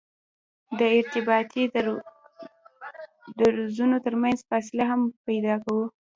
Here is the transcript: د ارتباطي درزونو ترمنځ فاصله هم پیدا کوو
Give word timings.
د 0.77 0.81
ارتباطي 0.97 1.63
درزونو 3.39 3.97
ترمنځ 4.05 4.37
فاصله 4.49 4.83
هم 4.91 5.01
پیدا 5.27 5.55
کوو 5.63 5.85